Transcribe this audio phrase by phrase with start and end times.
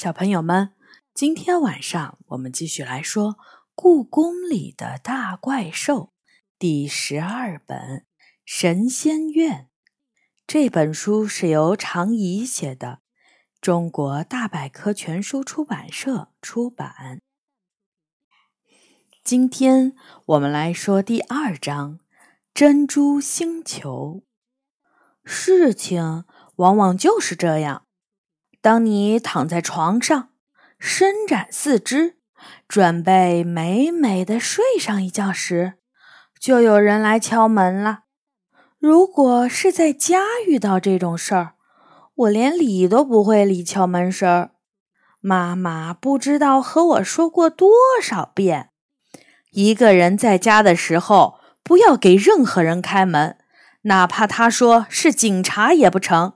[0.00, 0.74] 小朋友们，
[1.12, 3.32] 今天晚上我们继续来说
[3.74, 5.96] 《故宫里的大怪兽》
[6.56, 7.76] 第十二本
[8.44, 9.62] 《神仙院》。
[10.46, 13.00] 这本书是由常怡写的，
[13.60, 17.20] 中国大百科全书出版社出版。
[19.24, 21.94] 今天我们来说第二章
[22.54, 24.22] 《珍珠星球》。
[25.28, 27.87] 事情往往就是这样。
[28.60, 30.30] 当你躺在床上，
[30.80, 32.16] 伸展四肢，
[32.66, 35.74] 准备美美的睡上一觉时，
[36.40, 38.00] 就有人来敲门了。
[38.80, 41.54] 如果是在家遇到这种事儿，
[42.14, 44.50] 我连理都不会理敲门声儿。
[45.20, 47.70] 妈妈不知道和我说过多
[48.02, 48.70] 少遍，
[49.52, 53.38] 一个人在家的时候，不要给任何人开门，
[53.82, 56.34] 哪怕他说是警察也不成。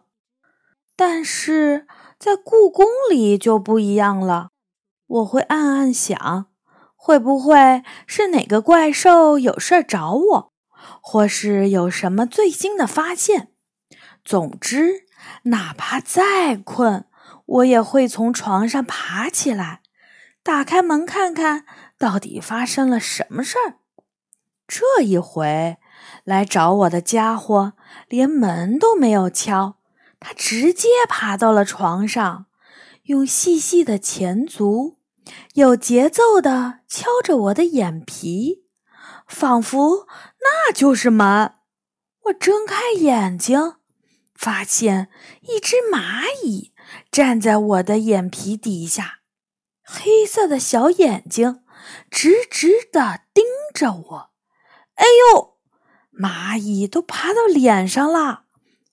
[0.95, 1.89] 但是。
[2.23, 4.51] 在故宫里就不一样了，
[5.09, 6.47] 我会暗暗想，
[6.95, 10.53] 会不会是哪个怪兽有事儿找我，
[11.01, 13.49] 或是有什么最新的发现？
[14.25, 15.05] 总之，
[15.47, 17.07] 哪怕再困，
[17.45, 19.81] 我也会从床上爬起来，
[20.45, 21.65] 打开门看看
[21.99, 23.79] 到底发生了什么事儿。
[24.69, 25.79] 这一回
[26.23, 27.73] 来找我的家伙，
[28.07, 29.75] 连门都没有敲。
[30.25, 32.47] 他直接爬到了床上，
[33.05, 34.99] 用细细的前足
[35.55, 38.65] 有节奏地敲着我的眼皮，
[39.27, 40.07] 仿佛
[40.41, 41.55] 那就是门。
[42.27, 43.75] 我睁开眼睛，
[44.37, 45.09] 发现
[45.41, 46.73] 一只蚂蚁
[47.11, 49.23] 站在我的眼皮底下，
[49.83, 51.65] 黑色的小眼睛
[52.09, 54.31] 直直地盯着我。
[54.95, 55.57] 哎呦，
[56.17, 58.42] 蚂蚁都爬到脸上了！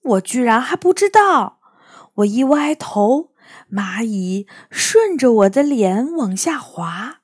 [0.02, 1.60] 我居然还不知道！
[2.16, 3.32] 我一歪头，
[3.70, 7.20] 蚂蚁顺着我的脸往下滑，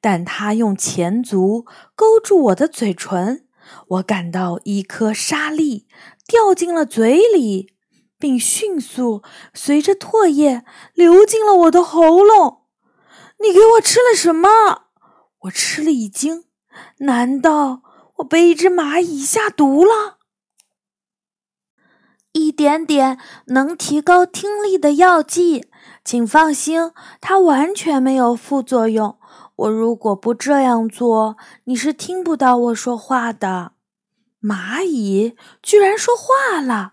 [0.00, 3.46] 但它用前足勾住我的嘴唇，
[3.88, 5.86] 我感到一颗沙粒
[6.26, 7.74] 掉进了嘴里，
[8.18, 9.22] 并迅速
[9.52, 10.64] 随着唾液
[10.94, 12.62] 流进了我的喉咙。
[13.40, 14.48] 你给我吃了什么？
[15.40, 16.44] 我吃了一惊，
[16.98, 17.82] 难道
[18.16, 20.15] 我被一只蚂蚁下毒了？
[22.36, 25.70] 一点点能提高听力的药剂，
[26.04, 29.18] 请放心，它完全没有副作用。
[29.56, 33.72] 我如果不这样做，你是听不到我说话的。
[34.42, 36.92] 蚂蚁居然说话了！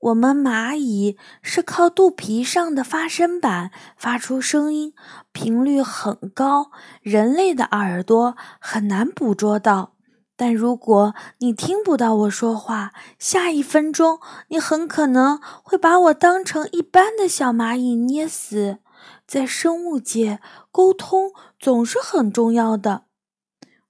[0.00, 4.92] 我们蚂蚁是靠肚皮上的发声板发出声音，
[5.30, 9.94] 频率很高，人类的耳朵很难捕捉到。
[10.38, 18.78] 但如果你听不到我说话，下一分钟你很可能会把我当成一般的小蚂蚁捏死。
[19.26, 20.38] 在生物界，
[20.70, 23.06] 沟通总是很重要的。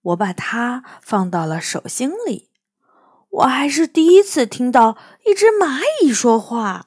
[0.01, 2.49] 我把它放到了手心里。
[3.29, 6.87] 我还是第一次听到一只蚂蚁说话。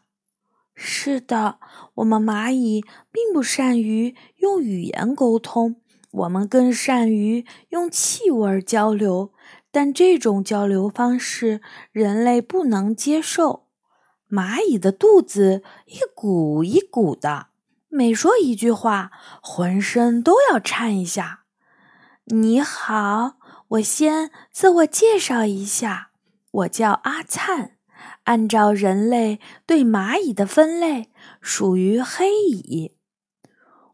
[0.74, 1.60] 是的，
[1.96, 5.76] 我们蚂蚁并不善于用语言沟通，
[6.10, 9.32] 我们更善于用气味交流。
[9.72, 11.62] 但这种交流方式
[11.92, 13.68] 人类不能接受。
[14.30, 17.48] 蚂蚁的肚子一鼓一鼓的，
[17.90, 19.12] 每说一句话，
[19.42, 21.46] 浑身都要颤一下。
[22.26, 23.34] 你好，
[23.70, 26.12] 我先自我介绍一下，
[26.52, 27.78] 我叫阿灿。
[28.24, 31.10] 按照人类对蚂蚁的分类，
[31.42, 32.96] 属于黑蚁。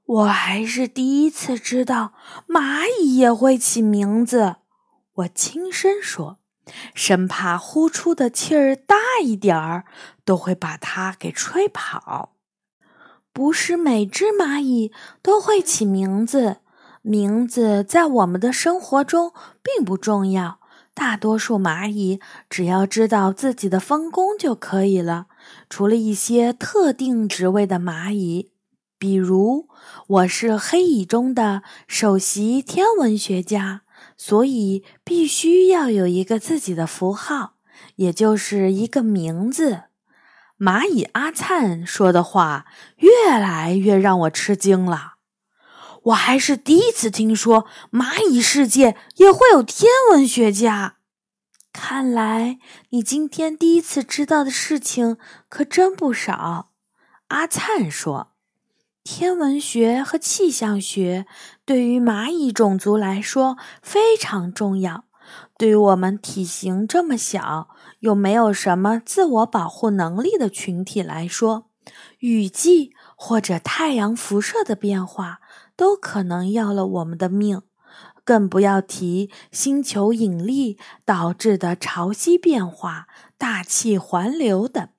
[0.06, 2.14] 我还是第一次知道
[2.48, 4.58] 蚂蚁也会起名字。
[5.18, 6.38] 我轻声说，
[6.94, 9.86] 生怕呼出的气儿大一点儿，
[10.24, 12.34] 都会把它给吹跑。
[13.34, 14.92] 不是每只蚂蚁
[15.24, 16.58] 都会起名字，
[17.02, 19.34] 名字在我们的生活中
[19.64, 20.60] 并不重要。
[20.94, 25.28] 大多数蚂蚁只要知道自己的分工就可以了，
[25.70, 28.52] 除了一些特定职位的蚂蚁，
[29.00, 29.68] 比如
[30.08, 33.82] 我是黑蚁中的首席天文学家。
[34.18, 37.54] 所以必须要有一个自己的符号，
[37.98, 39.84] 也就是一个名字。
[40.60, 42.66] 蚂蚁阿灿说的话
[42.98, 45.18] 越来越让我吃惊了。
[46.06, 50.96] 我还是第一次听说蚂蚁世界也会有天文学家。
[51.72, 52.58] 看来
[52.90, 55.18] 你今天第一次知道的事情
[55.48, 56.72] 可真不少。
[57.28, 58.37] 阿灿说。
[59.10, 61.28] 天文学和气象学
[61.66, 65.06] 对于蚂蚁种族来说非常重要。
[65.58, 67.70] 对于我们体型这么小
[68.02, 71.70] 又没有什么自我保护能力的群体来说，
[72.20, 75.40] 雨季或者太阳辐射的变化，
[75.78, 77.62] 都可能要了我们的命。
[78.26, 83.08] 更不要提星球引力导致的潮汐变化、
[83.38, 84.90] 大气环流等。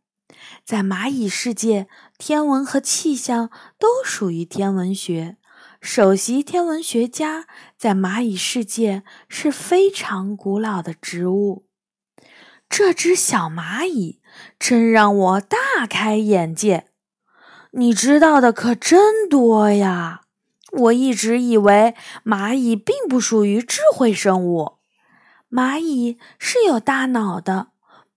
[0.68, 1.88] 在蚂蚁世界，
[2.18, 3.48] 天文和气象
[3.78, 5.38] 都属于天文学。
[5.80, 7.46] 首席天文学家
[7.78, 11.64] 在蚂蚁世界是非常古老的植物。
[12.68, 14.20] 这只小蚂蚁
[14.58, 16.88] 真让我大开眼界，
[17.70, 20.20] 你知道的可真多呀！
[20.72, 21.94] 我一直以为
[22.26, 24.72] 蚂蚁并不属于智慧生物。
[25.50, 27.68] 蚂蚁是有大脑的，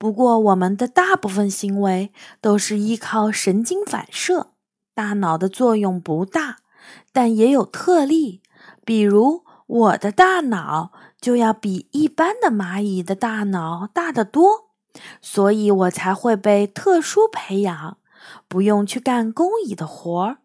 [0.01, 2.11] 不过我们的大部分行为
[2.41, 4.47] 都是依靠神经反射，
[4.95, 6.57] 大脑的作用不大。
[7.13, 8.41] 但也有特例，
[8.83, 14.71] 比如我的大脑就要比一般的蚂蚁的大脑大得多，
[15.21, 17.97] 所以我才会被特殊培养，
[18.47, 20.37] 不用去干工蚁的活儿。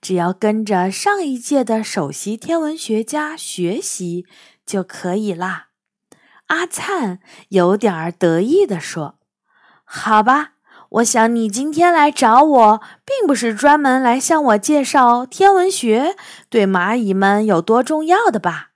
[0.00, 4.24] 只要跟着上一届的首席天文学家学习
[4.64, 5.69] 就可以啦。
[6.50, 7.20] 阿灿
[7.50, 9.20] 有点儿得意地说
[9.86, 10.54] ：“好吧，
[10.90, 16.16] 我想你今天来找我，并不是专门来向我介绍天文学
[16.48, 18.72] 对蚂蚁们有多重要的吧？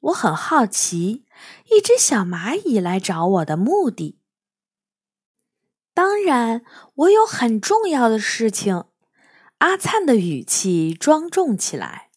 [0.00, 1.26] 我很好奇，
[1.70, 4.18] 一只小蚂蚁来找我的目的。
[5.92, 6.62] 当然，
[6.94, 8.84] 我有很重要的事情。”
[9.58, 12.08] 阿灿的语气庄重起来。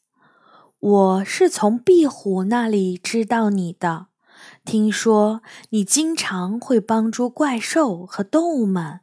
[0.79, 4.07] 我是从壁虎那里知道你的，
[4.65, 9.01] 听说你经常会帮助怪兽和动物们，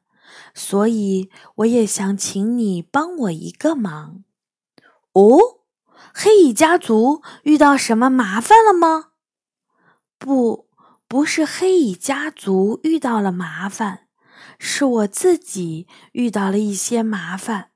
[0.53, 4.25] 所以我也想请你帮我一个忙。
[5.13, 5.39] 哦，
[6.13, 9.11] 黑蚁家族遇到什么麻烦了吗？
[10.19, 10.69] 不，
[11.07, 14.09] 不是黑蚁家族遇到了麻烦，
[14.59, 17.71] 是我自己遇到了一些麻烦。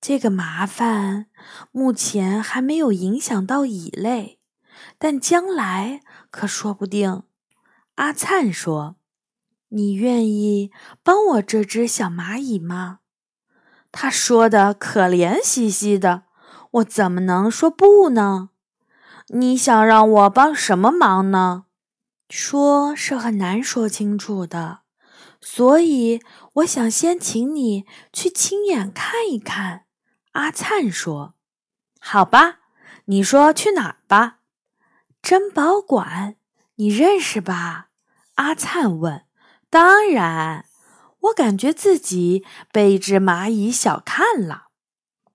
[0.00, 1.26] 这个麻烦
[1.72, 4.39] 目前还没有影响到蚁类，
[4.98, 7.22] 但将来可说不定。
[7.96, 8.96] 阿灿说
[9.70, 10.70] ：“你愿意
[11.02, 13.00] 帮我这只小蚂蚁吗？”
[13.92, 16.24] 他说的可怜兮兮的，
[16.70, 18.50] 我怎么能说不呢？
[19.28, 21.66] 你想让我帮什么忙呢？
[22.28, 24.80] 说是很难说清楚的，
[25.40, 26.20] 所以
[26.54, 29.86] 我想先请你去亲眼看一看。
[30.32, 31.34] 阿灿说
[32.00, 32.60] ：“好吧，
[33.06, 34.39] 你说去哪儿吧？
[35.22, 36.36] 珍宝馆，
[36.76, 37.88] 你认识吧？”
[38.36, 39.24] 阿灿问。
[39.70, 40.66] “当然。”
[41.24, 44.68] 我感觉自己被一只蚂蚁小看了。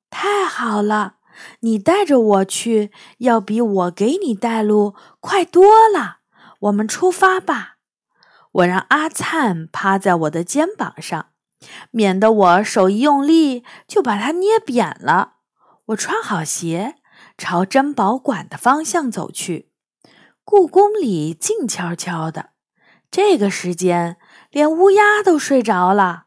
[0.09, 1.17] 太好了，
[1.59, 6.21] 你带着我去，要比我给你带路快多了。
[6.61, 7.75] 我们出发吧。
[8.53, 11.27] 我让阿灿趴在我的肩膀上。
[11.91, 15.33] 免得我手一用力就把它捏扁了。
[15.87, 16.95] 我穿好鞋，
[17.37, 19.69] 朝珍宝馆的方向走去。
[20.47, 22.51] 故宫里静悄悄的，
[23.09, 24.17] 这个时间
[24.51, 26.25] 连乌鸦都睡着了，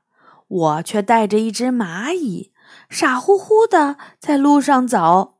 [0.48, 2.52] 我却带着一只蚂蚁，
[2.90, 5.36] 傻乎乎的在路上走。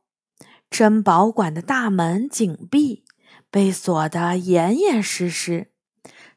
[0.69, 3.03] 珍宝馆的大门紧闭，
[3.51, 5.71] 被锁得严严实实。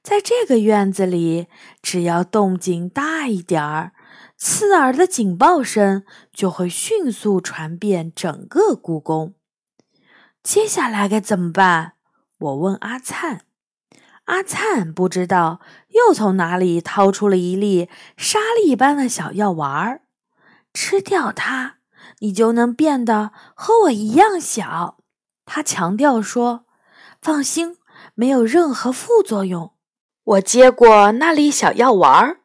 [0.03, 1.47] 在这个院子里，
[1.81, 3.93] 只要动静大一点儿，
[4.37, 6.03] 刺耳的警报声
[6.33, 9.35] 就会迅速传遍整个故宫。
[10.43, 11.93] 接下来该怎么办？
[12.43, 13.43] 我问阿灿。
[14.25, 20.03] 阿灿不知道，又从哪里掏出了一粒沙粒般的小药丸儿。
[20.75, 21.77] 吃掉它，
[22.19, 24.99] 你就能变得和我一样小。
[25.45, 26.65] 他强调说
[27.21, 27.77] ：“放心，
[28.15, 29.73] 没有任何副作用。”
[30.25, 32.41] 我接过那粒小药丸儿，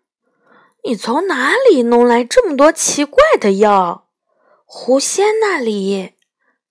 [0.83, 4.09] 你从哪里弄来这么多奇怪的药？
[4.65, 6.15] 狐仙那里，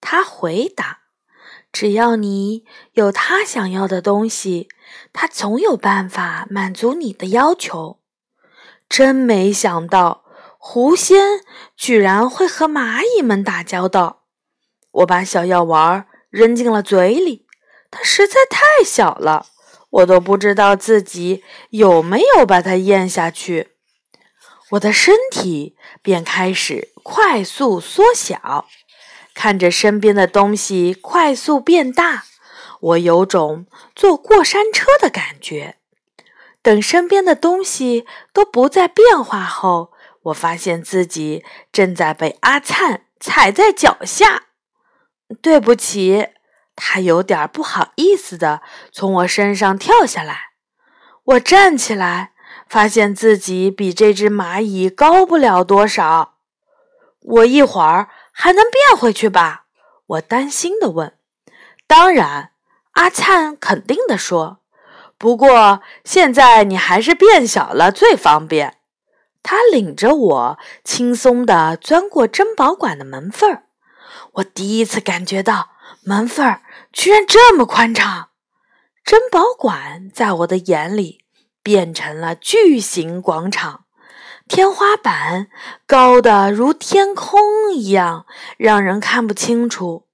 [0.00, 1.02] 他回答
[1.78, 4.71] ：“只要你有他想要的东西，
[5.12, 8.00] 他总有办法满足你的要求。”
[8.88, 10.25] 真没想到，
[10.56, 11.40] 狐仙
[11.76, 14.23] 居然会和蚂蚁们打交道。
[14.90, 17.45] 我把小药丸扔进了嘴里，
[17.90, 19.45] 它实在太小了。
[19.90, 23.73] 我都不知道自己有没有把它咽下去，
[24.71, 28.64] 我的身体便开始快速缩小，
[29.37, 32.25] 看着身边的东西快速变大，
[32.81, 35.76] 我有种坐过山车的感觉。
[36.62, 44.45] 等身边的东西都不再变化后，我发现自己正在被阿灿踩在脚下。
[45.43, 46.28] 对不起。
[46.75, 48.61] 他有点不好意思的
[48.93, 50.50] 从我身上跳下来，
[51.25, 52.33] 我站起来，
[52.69, 56.35] 发现自己比这只蚂蚁高不了多少。
[57.23, 59.64] 我一会儿还能变回去吧？
[60.07, 61.14] 我担心地问。
[61.87, 62.50] 当然，
[62.93, 64.59] 阿灿肯定地说。
[65.16, 68.76] 不过现在你还是变小了最方便。
[69.43, 73.62] 他领着我轻松地钻过珍宝馆的门缝儿。
[74.35, 75.71] 我第一次感觉到
[76.02, 76.61] 门缝儿
[76.93, 78.28] 居然这么宽敞。
[79.02, 81.25] 珍宝馆在我的眼里
[81.62, 83.86] 变成了巨型广场。
[84.49, 85.49] 天花板
[85.87, 88.26] 高的如天空一样，
[88.57, 90.07] 让人看不清楚。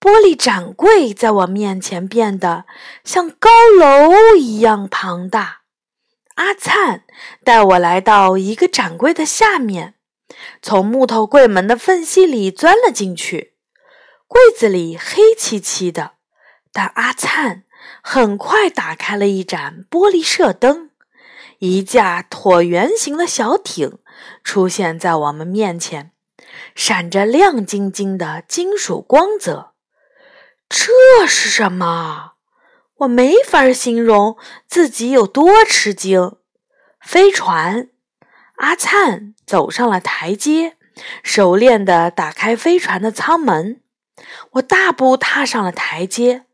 [0.00, 2.64] 玻璃展柜在我面前变得
[3.04, 5.60] 像高楼一样庞大。
[6.34, 7.04] 阿灿
[7.44, 9.94] 带我来到一个展柜的下面，
[10.60, 13.54] 从木头柜门的缝隙里钻了进去。
[14.26, 16.14] 柜子里黑漆漆的，
[16.72, 17.64] 但阿灿
[18.02, 20.89] 很快打开了一盏玻璃射灯。
[21.60, 23.98] 一架椭圆形的小艇
[24.42, 26.12] 出现在我们面前，
[26.74, 29.72] 闪着亮晶晶的金属光泽。
[30.70, 32.32] 这是什么？
[33.00, 36.36] 我没法形容自己有多吃惊。
[37.00, 37.90] 飞船。
[38.56, 40.76] 阿灿走上了台阶，
[41.22, 43.82] 熟练地打开飞船的舱门。
[44.52, 46.46] 我大步踏上了台阶。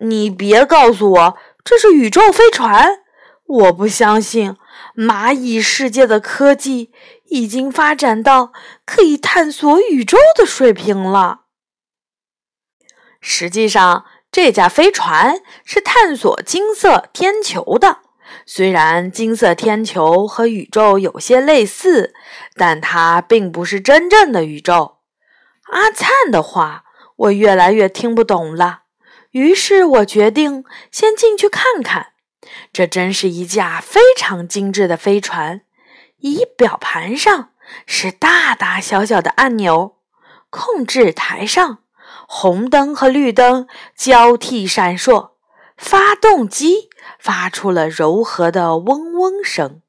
[0.00, 3.01] 你别告诉我这是宇宙飞船！
[3.52, 4.56] 我不相信，
[4.96, 6.90] 蚂蚁世界的科技
[7.26, 8.52] 已经发展到
[8.86, 11.42] 可以探索宇宙的水平了。
[13.20, 17.98] 实际上，这架飞船是探索金色天球的。
[18.46, 22.14] 虽然金色天球和宇宙有些类似，
[22.54, 24.96] 但它并不是真正的宇宙。
[25.70, 26.84] 阿灿的话，
[27.16, 28.84] 我越来越听不懂了。
[29.32, 32.11] 于是我决定先进去看看。
[32.72, 35.62] 这真是一架非常精致的飞船。
[36.18, 37.50] 仪表盘上
[37.86, 39.96] 是大大小小的按钮，
[40.50, 41.78] 控制台上
[42.28, 45.30] 红灯和绿灯交替闪烁，
[45.76, 49.82] 发动机发出了柔和的嗡嗡声。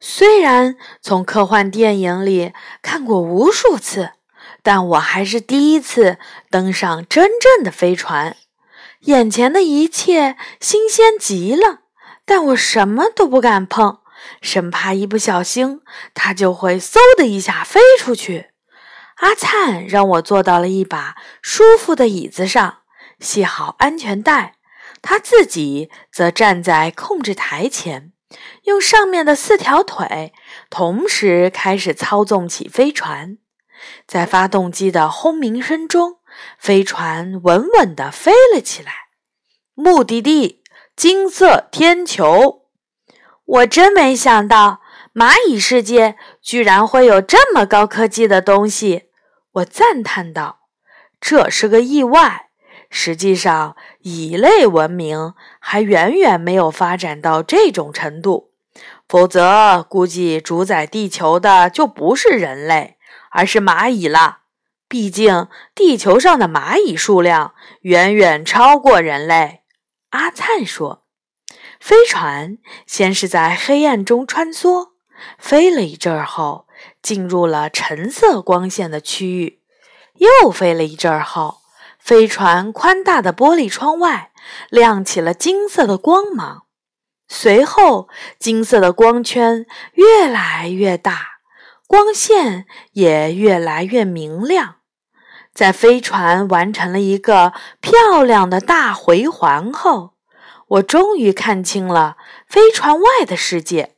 [0.00, 2.52] 虽然从科幻电影里
[2.82, 4.12] 看过无数次，
[4.62, 6.18] 但我还是第一次
[6.50, 8.36] 登上真正的飞船。
[9.00, 11.80] 眼前的一切新鲜极了，
[12.26, 14.00] 但我什么都不敢碰，
[14.42, 15.80] 生怕一不小心
[16.12, 18.50] 它就会嗖的一下飞出去。
[19.16, 22.80] 阿灿让我坐到了一把舒服的椅子上，
[23.20, 24.56] 系好安全带，
[25.00, 28.12] 他自己则站在控制台前，
[28.64, 30.34] 用上面的四条腿
[30.68, 33.38] 同时开始操纵起飞船，
[34.06, 36.19] 在发动机的轰鸣声中。
[36.58, 38.92] 飞船稳稳地飞了起来，
[39.74, 40.62] 目的地
[40.94, 42.66] 金色天球。
[43.44, 44.80] 我真没想到
[45.12, 49.10] 蚂蚁世界居然会有这么高科技的东西，
[49.52, 50.60] 我赞叹道
[51.20, 52.50] ：“这是个意外。
[52.90, 58.52] 实际上，蚁类文明还远远没有发展到这种程度，
[59.08, 62.96] 否则估计主宰地球的就不是人类，
[63.30, 64.38] 而是蚂蚁了。”
[64.90, 69.60] 毕竟，地球上的蚂蚁数量远远超过人类。
[70.08, 71.04] 阿灿说
[71.78, 74.88] ：“飞船先是在黑暗中穿梭，
[75.38, 76.66] 飞了一阵儿后，
[77.00, 79.60] 进入了橙色光线的区域。
[80.16, 81.58] 又飞了一阵儿后，
[82.00, 84.32] 飞船宽大的玻璃窗外
[84.70, 86.64] 亮起了金色的光芒。
[87.28, 88.08] 随后，
[88.40, 91.38] 金色的光圈越来越大，
[91.86, 94.78] 光线也越来越明亮。”
[95.52, 100.14] 在飞船完成了一个漂亮的大回环后，
[100.68, 102.16] 我终于看清了
[102.48, 103.96] 飞船外的世界。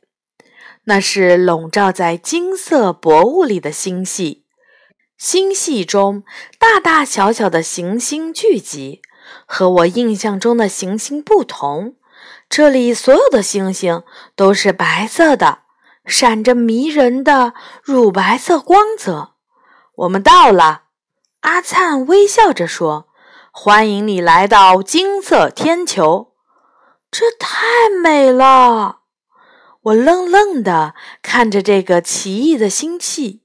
[0.85, 4.45] 那是笼罩在金色薄雾里的星系，
[5.17, 6.23] 星系中
[6.59, 9.01] 大大小小的行星聚集。
[9.45, 11.95] 和我印象中的行星不同，
[12.49, 14.03] 这里所有的星星
[14.35, 15.59] 都是白色的，
[16.05, 19.35] 闪着迷人的乳白色光泽。
[19.95, 20.82] 我们到了。
[21.43, 23.09] 阿灿微笑着说
[23.51, 26.33] ：“欢迎你来到金色天球，
[27.11, 29.01] 这太美了。”
[29.83, 33.43] 我愣愣地看着这个奇异的星系。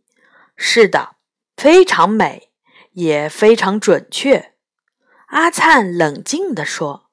[0.54, 1.16] 是的，
[1.56, 2.52] 非常美，
[2.92, 4.52] 也非常准确。
[5.26, 7.08] 阿灿冷静地说：“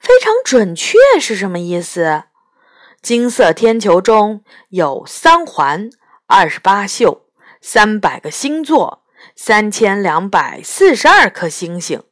[0.00, 2.24] 非常准确是什么意思？”
[3.02, 5.90] 金色天球中有三环、
[6.26, 7.26] 二十八宿、
[7.60, 9.03] 三百个星座。
[9.36, 12.02] 三千两百四十二颗星星，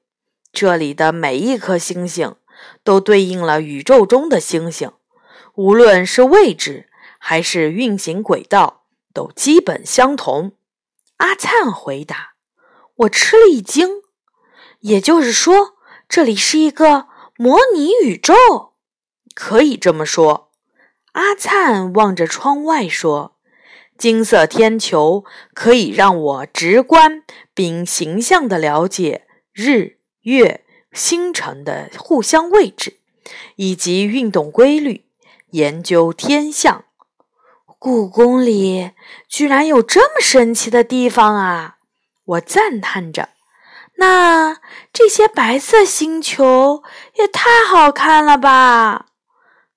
[0.53, 2.35] 这里的每一颗星星
[2.83, 4.91] 都对应了宇宙中的星星，
[5.55, 10.53] 无论是位置还是运行轨道，都基本相同。
[11.19, 12.33] 阿灿回答。
[12.97, 14.03] 我吃了一惊。
[14.81, 15.77] 也就是说，
[16.09, 18.35] 这里是一个模拟宇宙，
[19.33, 20.51] 可以这么说。
[21.13, 23.32] 阿灿望着窗外说
[24.03, 27.23] ：“金色天球可以让我直观
[27.55, 32.99] 并形象地了解日月星辰的互相位置
[33.55, 35.05] 以及运动规律，
[35.51, 36.85] 研究天象。
[37.79, 38.91] 故宫里
[39.29, 41.77] 居然有这么神奇的地方啊！”
[42.27, 43.29] 我赞叹着。
[43.99, 44.57] 那
[44.93, 46.83] 这些白色星球
[47.15, 49.07] 也太好看了吧！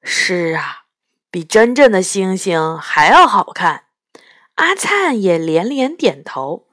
[0.01, 0.85] 是啊，
[1.29, 3.84] 比真正的星星还要好看。
[4.55, 6.67] 阿灿也连连点头。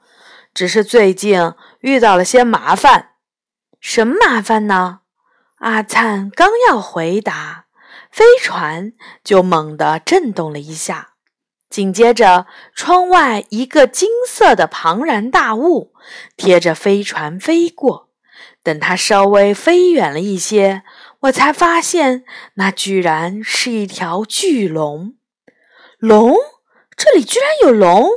[0.53, 3.09] 只是最近遇到了些麻烦。
[3.79, 4.99] 什么麻烦呢？
[5.57, 7.65] 阿灿刚要回答，
[8.11, 11.13] 飞船就猛地震动了一下。
[11.69, 15.93] 紧接着，窗外一个金色的庞然大物
[16.37, 18.09] 贴着飞船飞过。
[18.61, 20.83] 等它稍微飞远了一些，
[21.21, 22.23] 我才发现
[22.53, 25.15] 那居然是一条巨龙。
[25.97, 26.35] 龙？
[26.95, 28.07] 这里居然有龙？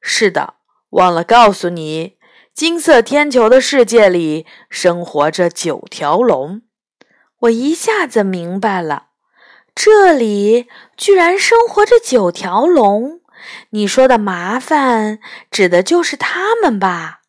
[0.00, 0.54] 是的，
[0.90, 2.16] 忘了告诉你，
[2.54, 6.62] 金色天球的世界里生活着九条龙。
[7.40, 9.08] 我一下子明白了。
[9.74, 10.66] 这里
[10.96, 13.20] 居然生活着九条龙，
[13.70, 17.20] 你说的麻烦指的就是它们吧？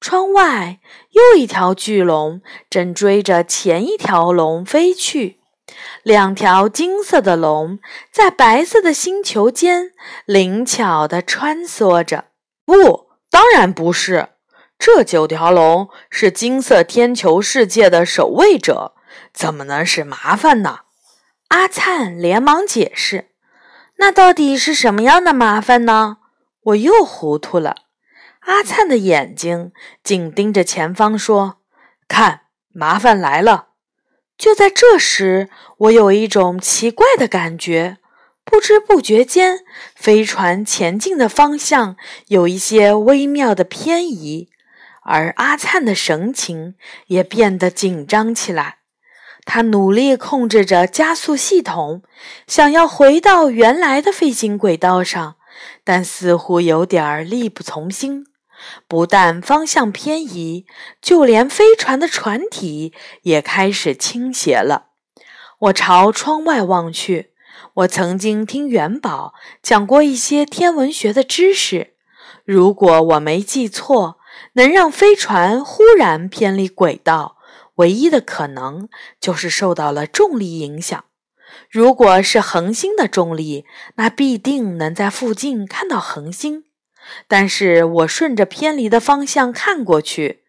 [0.00, 0.78] 窗外
[1.10, 5.39] 又一条巨龙正追着前一条龙飞去，
[6.02, 7.78] 两条金色的龙
[8.10, 9.92] 在白色的星球间
[10.24, 12.26] 灵巧地穿梭着。
[12.64, 14.30] 不，当然不是，
[14.78, 18.94] 这九条龙是金色天球世界的守卫者，
[19.32, 20.80] 怎么能是麻烦呢？
[21.48, 23.30] 阿灿连忙解释
[23.98, 26.18] ：“那到底是什么样的麻烦呢？”
[26.62, 27.74] 我又糊涂了。
[28.40, 29.72] 阿灿的眼睛
[30.04, 31.60] 紧盯着前方，说
[32.06, 33.69] ：“看，麻烦来了。”
[34.40, 37.98] 就在这时，我有一种奇怪的感觉，
[38.42, 39.58] 不知不觉间，
[39.94, 41.96] 飞船前进的方向
[42.28, 44.48] 有一些微妙的偏移，
[45.02, 46.74] 而阿灿的神情
[47.08, 48.78] 也变得紧张起来。
[49.44, 52.02] 他努力控制着加速系统，
[52.46, 55.36] 想要回到原来的飞行轨道上，
[55.84, 58.24] 但似乎有点力不从心。
[58.88, 60.66] 不但方向偏移，
[61.00, 62.92] 就连飞船的船体
[63.22, 64.88] 也开始倾斜了。
[65.58, 67.32] 我朝窗外望去，
[67.74, 71.94] 我曾经听元宝讲过一些天文学的知识。
[72.44, 74.18] 如果我没记错，
[74.54, 77.36] 能让飞船忽然偏离轨道。
[77.76, 81.04] 唯一的可能就是受到了重力影响。
[81.70, 86.64] 如果是恒星的重力，那必定能在附近看到恒星。
[87.28, 90.42] 但是我顺着偏离的方向看过去，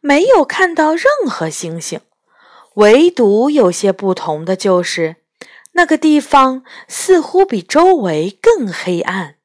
[0.00, 2.00] 没有看到任何星星。
[2.74, 5.16] 唯独有些不同的就是，
[5.72, 9.36] 那个地方似乎比周围更黑暗，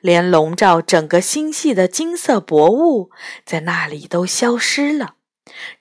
[0.00, 3.10] 连笼罩整个星系的金色薄雾
[3.44, 5.14] 在那里都消失了。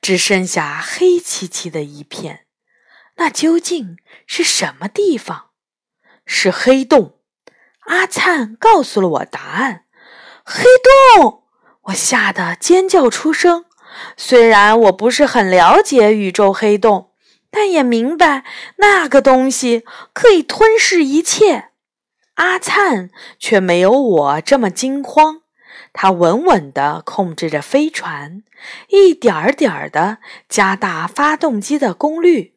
[0.02, 2.46] 只剩下黑漆漆的一片，
[3.18, 5.52] 那究竟是什么地方？
[6.26, 7.16] 是黑洞。
[7.82, 9.86] 阿灿告诉了我答案。
[10.50, 10.64] 黑
[11.20, 11.44] 洞！
[11.88, 13.66] 我吓得尖叫出声。
[14.16, 17.12] 虽然我不是很了解宇宙黑洞，
[17.52, 18.46] 但也明白
[18.78, 19.84] 那个东西
[20.14, 21.72] 可以吞噬一切。
[22.36, 25.42] 阿灿却没有我这么惊慌。
[25.92, 28.44] 他稳稳地控制着飞船，
[28.88, 32.54] 一点儿点儿地加大发动机的功率，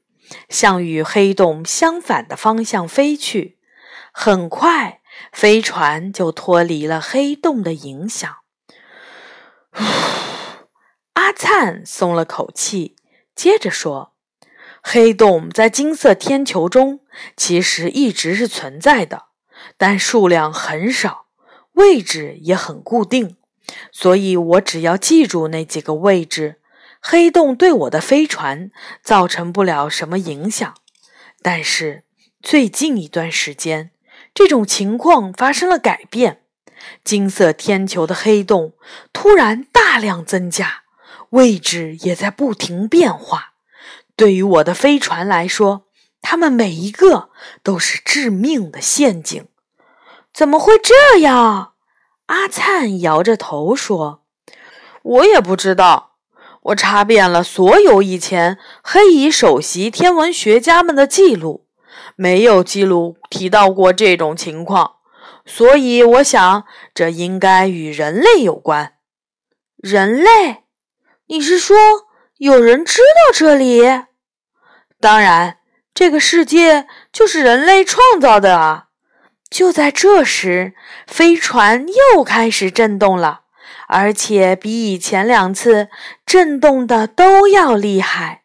[0.49, 3.59] 向与黑洞相反的方向飞去。
[4.13, 5.00] 很快，
[5.33, 8.37] 飞船就脱离了黑洞的影响。
[11.15, 12.97] 阿灿松了口气，
[13.35, 14.15] 接着说
[14.83, 17.01] ：“黑洞在金色天球中
[17.37, 19.27] 其实一直是存在的，
[19.77, 21.27] 但数量很少。”
[21.75, 23.37] 位置也很固定，
[23.91, 26.61] 所以我只要记住那几个位置，
[27.01, 28.71] 黑洞对我的飞船
[29.03, 30.75] 造成不了什么影响。
[31.41, 32.05] 但是
[32.43, 33.93] 最近一段时间，
[34.41, 36.41] 这种情况发生了改变，
[37.05, 38.73] 金色天球的黑洞
[39.13, 40.85] 突然大量增加，
[41.29, 43.51] 位置也在不停变化。
[44.17, 45.85] 对于我的飞船来说，
[46.23, 47.29] 它们每一个
[47.63, 49.47] 都是致命的陷阱。
[50.33, 51.75] 怎么会这样？
[52.25, 54.23] 阿灿摇着头说
[55.03, 56.13] ：“我也不知道。
[56.63, 61.67] 我查遍了所有以前黑蚁首席天文学家们的记录，
[62.21, 64.97] 没有记录提到过这种情况。
[65.47, 68.93] 所以我想这应该与人类有关。
[69.79, 70.65] 人类？
[71.29, 71.79] 你是说
[72.37, 73.81] 有人知道这里？
[75.01, 75.61] 当然，
[75.95, 78.89] 这个世界就是人类创造的啊！
[79.49, 80.75] 就在这时，
[81.07, 83.45] 飞船又开始震动了，
[83.89, 85.89] 而且比以前两次
[86.27, 88.40] 震动的都要厉害。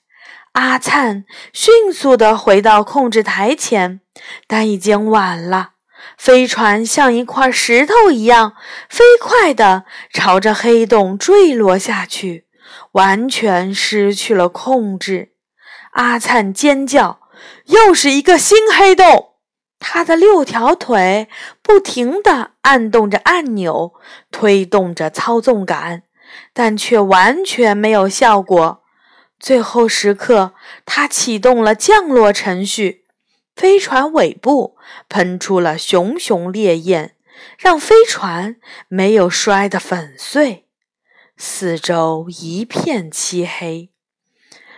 [0.55, 3.99] 阿灿迅速地回到控制台前，
[4.47, 5.71] 但已经晚了。
[6.17, 8.53] 飞船像一块石头一样
[8.89, 12.45] 飞快地朝着黑洞坠落下去，
[12.93, 15.33] 完全失去了控制。
[15.91, 17.19] 阿灿尖叫
[17.67, 19.31] ：“又是一个新黑洞！”
[19.77, 21.27] 他的六条腿
[21.61, 23.93] 不停地按动着按钮，
[24.31, 26.03] 推动着操纵杆，
[26.53, 28.84] 但却完全没有效果。
[29.39, 30.53] 最后时刻，
[30.85, 33.05] 他启动了降落程序。
[33.55, 34.75] 飞船尾部
[35.07, 37.15] 喷出了熊熊烈焰，
[37.57, 40.65] 让飞船没有摔得粉碎。
[41.37, 43.91] 四周一片漆黑。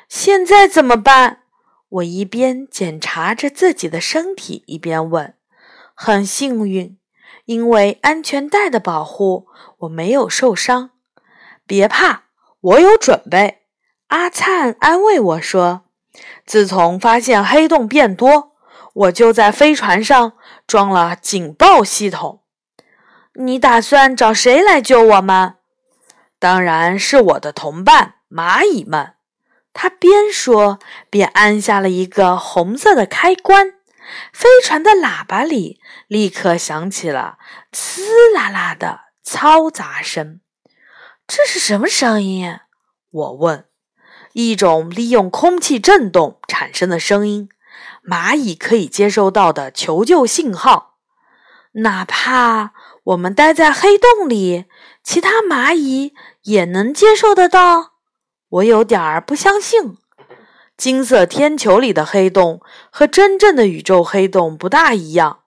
[0.08, 1.44] 现在怎么办？
[1.90, 5.34] 我一边检查着自己的身体，一边问。
[5.94, 6.98] 很幸运，
[7.46, 9.48] 因为安全带的保护，
[9.80, 10.92] 我没有受伤。
[11.66, 12.26] 别怕，
[12.60, 13.64] 我有准备。
[14.08, 15.84] 阿灿安慰我说
[16.46, 18.54] ：“自从发现黑洞变多。”
[18.98, 20.34] 我就在飞船上
[20.66, 22.42] 装了警报系统。
[23.36, 25.58] 你打算找谁来救我们？
[26.40, 29.14] 当然是我的同伴蚂蚁们。
[29.72, 30.80] 他边说
[31.12, 33.74] 边按下了一个红色的开关，
[34.34, 37.38] 飞船的喇叭里立刻响起了
[37.72, 38.02] “呲
[38.34, 40.42] 啦啦”的嘈杂声。
[41.28, 42.58] 这是什么声音？
[43.12, 43.67] 我问。
[44.40, 47.50] 一种利用空气振动产生的声音。
[48.08, 50.98] 蚂蚁可以接收到的求救信号，
[51.72, 52.72] 哪怕
[53.06, 54.66] 我们待在黑洞里，
[55.04, 57.94] 其他蚂蚁也能接受得到。
[58.48, 59.98] 我有点儿不相信。
[60.78, 65.40] 金色天球里的黑洞和真正的宇宙黑洞不大一样，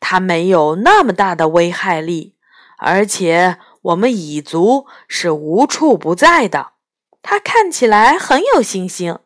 [0.00, 2.34] 它没有那么大的危害力，
[2.78, 6.71] 而且我们蚁族是无处不在的。
[7.22, 9.16] 他看起来很有信心。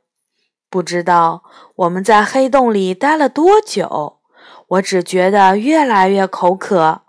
[0.69, 1.43] 不知道
[1.77, 4.21] 我们在黑洞里待了多久，
[4.69, 7.03] 我只觉得越来越口渴。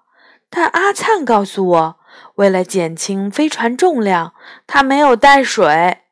[0.49, 1.99] 但阿灿告诉我，
[2.35, 4.33] 为了减轻飞船重量，
[4.65, 6.03] 他没有带水。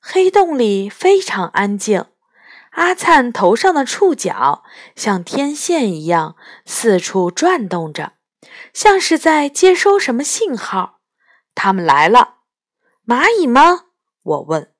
[0.00, 2.06] 黑洞里非常安静。
[2.70, 4.64] 阿灿头上的触角
[4.96, 8.14] 像天线一样四处转动着，
[8.72, 11.00] 像是在接收什么信号。
[11.54, 12.36] 他们来了，
[13.06, 13.82] 蚂蚁吗？
[14.22, 14.72] 我问。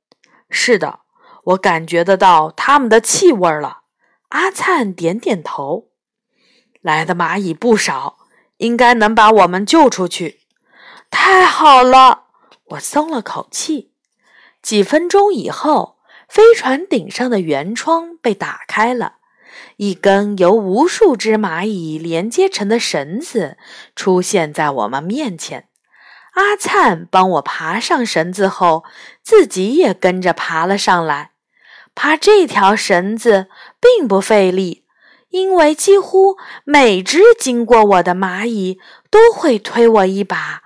[0.51, 1.01] 是的。
[1.45, 3.81] 我感觉得到他们的气味了。
[4.29, 5.89] 阿灿点点头。
[6.81, 8.19] 来的蚂蚁不少，
[8.59, 10.41] 应该能把我们救出去。
[11.11, 12.27] 太好了，
[12.67, 13.93] 我松了口气。
[14.63, 19.17] 几分钟以后，飞船顶上的圆窗被打开了，
[19.79, 23.59] 一根由无数只蚂蚁连接成的绳子
[23.97, 25.69] 出现在我们面前。
[26.33, 28.85] 阿灿帮我爬上绳子后，
[29.23, 31.33] 自己也跟着爬了上来。
[31.95, 33.49] 爬这条绳子
[33.81, 34.87] 并不费力，
[35.29, 40.63] 因为几乎每只经过我的蚂蚁都会推我一把。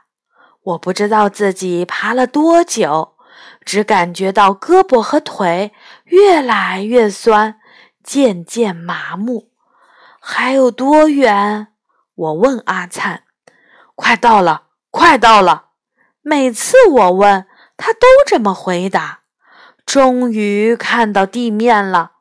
[0.62, 3.16] 我不知道自己爬了多久，
[3.64, 5.72] 只感觉到胳膊和腿
[6.04, 7.58] 越来越酸，
[8.04, 9.50] 渐渐麻木。
[10.20, 11.68] 还有多远？
[12.14, 13.24] 我问阿灿。
[13.96, 14.65] 快到了，
[14.96, 15.72] 快到了。
[16.22, 19.24] 每次我问他，都这么回答。
[19.84, 22.12] 终于看到地面了，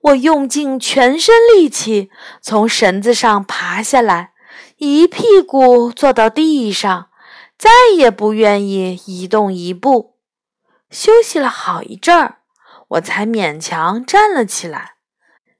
[0.00, 4.32] 我用尽全身力气从绳子上爬下来，
[4.78, 7.10] 一屁股坐到地上，
[7.58, 10.16] 再也不愿意移动一步。
[10.88, 12.38] 休息了好一阵儿，
[12.88, 14.94] 我才勉强站了起来。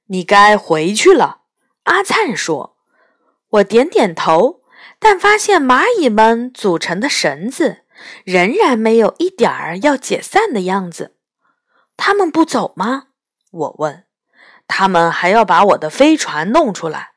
[0.06, 1.42] 你该回去了，
[1.84, 2.78] 阿灿说。
[3.50, 4.61] 我点点头，
[5.04, 7.78] 但发现蚂蚁们组成的绳子
[8.24, 11.16] 仍然没有一点儿要解散的样子。
[11.96, 13.08] 他们不走吗？
[13.50, 14.04] 我问。
[14.68, 17.10] 他们还要把我的飞船弄出来。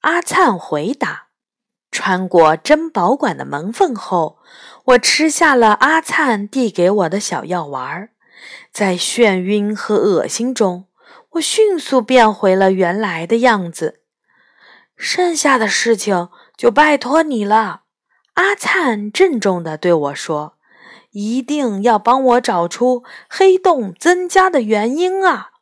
[0.00, 1.28] 阿灿回答。
[1.90, 4.40] 穿过珍宝馆的门缝后，
[4.86, 8.10] 我吃下了阿灿递给我的小药丸。
[8.72, 10.86] 在眩晕和恶心中，
[11.30, 14.02] 我迅速变回了原来的样子。
[14.96, 17.82] 剩下的事情就拜托你了，
[18.34, 20.56] 阿灿郑重地对我说。
[21.12, 25.52] 一定要帮我找出黑洞增加的原因啊！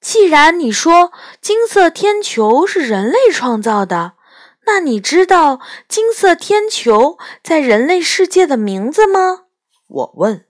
[0.00, 4.12] 既然你说金色天球是人类创造的，
[4.66, 9.46] 那你知道金色天球在人类世界的名字吗？
[9.88, 10.44] 我问。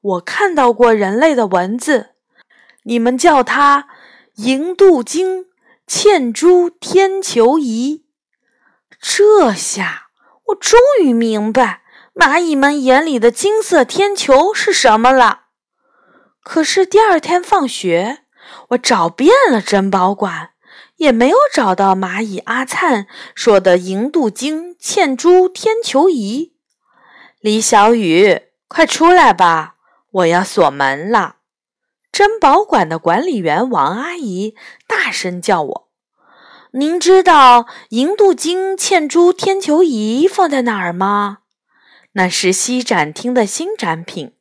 [0.00, 2.10] 我看到过人类的文字，
[2.82, 3.88] 你们叫它
[4.34, 5.46] 银镀金
[5.88, 8.04] 嵌珠天球仪。
[9.00, 10.08] 这下
[10.46, 11.82] 我终于明白
[12.14, 15.42] 蚂蚁们眼里的金色天球是什么了。
[16.42, 18.24] 可是第二天放学，
[18.70, 20.50] 我找遍了珍宝馆。
[20.96, 26.56] 也没有找到蚂蚁阿灿说的银镀金嵌珠天球仪。
[27.38, 29.76] 李小雨，快出来吧，
[30.10, 31.36] 我要锁门了。
[32.10, 34.56] 珍宝馆的管理员王阿姨
[34.88, 35.87] 大声叫我
[36.72, 41.38] ：“您知道银镀金嵌珠天球仪放在哪儿吗？
[42.12, 44.34] 那是西展厅的新展品，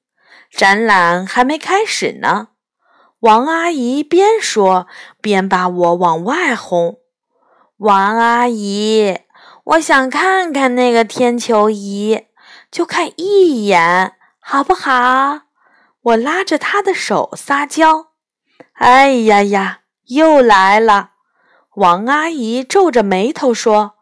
[0.51, 2.49] 展览还没开始呢。”
[3.21, 4.87] 王阿姨边说
[5.21, 6.97] 边把我往外轰。
[7.77, 9.19] 王阿姨，
[9.63, 12.25] 我想看看那个天球仪，
[12.69, 15.41] 就看一眼，好不好？
[16.01, 18.09] 我拉着她的手撒娇。
[18.73, 21.11] 哎呀呀，又来了！
[21.77, 23.97] 王阿姨皱着眉头说：“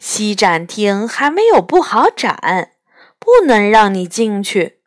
[0.00, 2.72] 西展厅还没有布好展，
[3.20, 4.80] 不能让你进去。”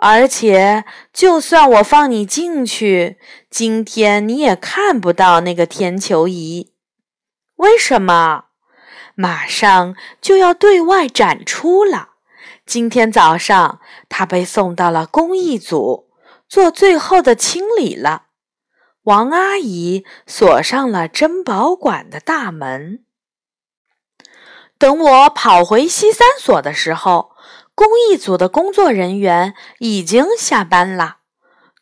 [0.00, 3.18] 而且，就算我放你进去，
[3.50, 6.72] 今天你也看不到那个天球仪。
[7.56, 8.44] 为什么？
[9.14, 12.12] 马上就要对外展出了。
[12.64, 16.08] 今天早上，它被送到了工艺组，
[16.48, 18.28] 做最后的清理了。
[19.04, 23.04] 王阿姨锁上了珍宝馆的大门。
[24.78, 27.32] 等我跑回西三所的时候。
[27.74, 31.20] 工艺组的工作人员已经下班了。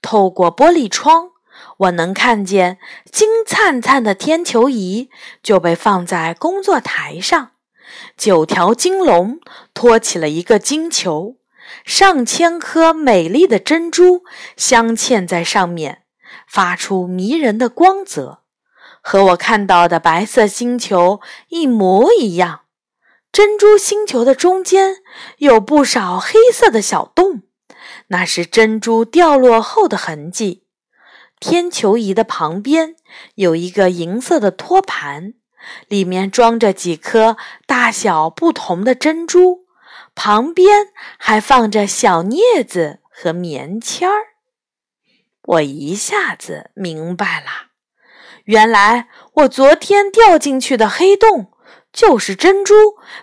[0.00, 1.30] 透过玻璃窗，
[1.78, 2.78] 我能看见
[3.10, 5.10] 金灿灿的天球仪
[5.42, 7.50] 就被放在工作台上。
[8.16, 9.40] 九条金龙
[9.74, 11.36] 托起了一个金球，
[11.84, 14.22] 上千颗美丽的珍珠
[14.56, 16.04] 镶嵌在上面，
[16.50, 18.42] 发出迷人的光泽，
[19.00, 22.62] 和我看到的白色星球一模一样。
[23.30, 24.96] 珍珠星球的中间
[25.38, 27.42] 有不少黑色的小洞，
[28.08, 30.64] 那是珍珠掉落后的痕迹。
[31.38, 32.96] 天球仪的旁边
[33.36, 35.34] 有一个银色的托盘，
[35.86, 37.36] 里面装着几颗
[37.66, 39.66] 大小不同的珍珠，
[40.16, 44.29] 旁边还放着小镊子和棉签儿。
[45.50, 47.70] 我一下子明白了，
[48.44, 51.52] 原来我昨天掉进去的黑洞。
[51.92, 52.72] 就是珍珠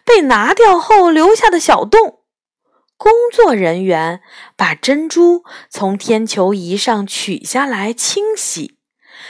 [0.04, 2.20] 被拿掉后留下的小洞。
[2.98, 4.20] 工作人员
[4.58, 8.78] 把珍珠从天球仪上取下来清洗，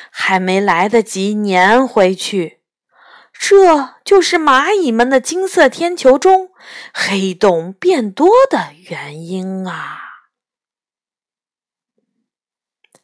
[0.09, 2.61] 还没来得及粘回去。
[3.31, 6.49] 这就是蚂蚁们的金色天球中
[6.91, 10.06] 黑洞变多的原因啊！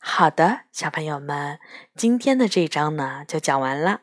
[0.05, 1.59] 好的，小朋友们，
[1.95, 4.01] 今天的这章呢就讲完了。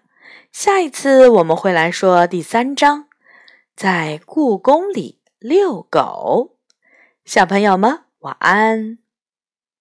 [0.51, 3.07] 下一次我们会来说第三章，
[3.77, 6.57] 在故宫里遛狗。
[7.27, 9.00] 小朋友们，晚安。